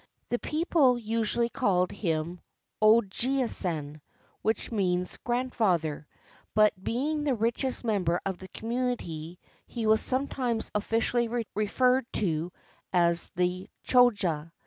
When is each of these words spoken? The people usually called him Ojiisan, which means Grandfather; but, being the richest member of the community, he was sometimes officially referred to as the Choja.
The 0.29 0.39
people 0.39 0.97
usually 0.97 1.49
called 1.49 1.91
him 1.91 2.39
Ojiisan, 2.81 4.01
which 4.41 4.71
means 4.71 5.17
Grandfather; 5.17 6.07
but, 6.55 6.73
being 6.83 7.23
the 7.23 7.35
richest 7.35 7.83
member 7.83 8.19
of 8.25 8.39
the 8.39 8.47
community, 8.47 9.37
he 9.67 9.85
was 9.85 10.01
sometimes 10.01 10.71
officially 10.73 11.45
referred 11.53 12.11
to 12.13 12.51
as 12.91 13.27
the 13.35 13.69
Choja. 13.83 14.51